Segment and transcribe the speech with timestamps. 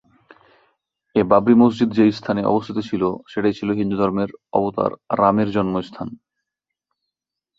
[1.15, 6.07] এ বাবরি মসজিদ যে স্থানে অবস্থিত ছিল সেটাই ছিল হিন্দু ধর্মের অবতার রামের জন্মস্থান।